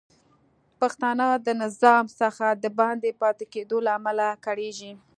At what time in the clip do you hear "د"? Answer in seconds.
1.45-1.47, 2.63-2.65